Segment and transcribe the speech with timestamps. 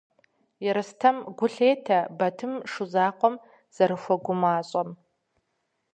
[0.69, 3.35] Ерстэм гу лъетэ Батым Шу закъуэм
[3.75, 4.89] зэрыхуэгумащӏэм.